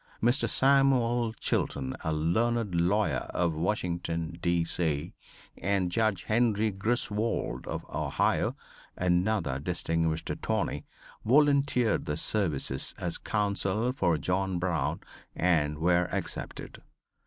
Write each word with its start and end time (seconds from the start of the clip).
Mr. 0.19 0.49
Samuel 0.49 1.31
Chilton 1.33 1.95
a 2.03 2.11
learned 2.11 2.73
lawyer 2.73 3.27
of 3.35 3.53
Washington, 3.53 4.35
D. 4.41 4.65
C., 4.65 5.13
and 5.59 5.91
Judge 5.91 6.23
Henry 6.23 6.71
Griswold 6.71 7.67
of 7.67 7.85
Ohio, 7.87 8.55
another 8.97 9.59
distinguished 9.59 10.31
attorney, 10.31 10.85
volunteered 11.23 12.07
their 12.07 12.17
services 12.17 12.95
as 12.97 13.19
counsel 13.19 13.93
for 13.93 14.17
John 14.17 14.57
Brown 14.57 15.01
and 15.35 15.77
were 15.77 16.09
accepted. 16.11 16.81